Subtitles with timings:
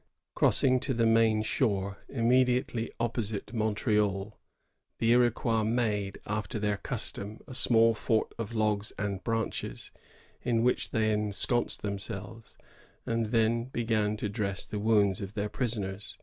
[0.33, 4.39] Crossing to the main shore, immediately opposite Montreal,
[4.97, 9.91] the Iroquois made, after their custom, a small fort of logs and branches,
[10.41, 12.57] in which they ensconced them selves,
[13.05, 16.17] and then began to dress the wounds of their prisoners.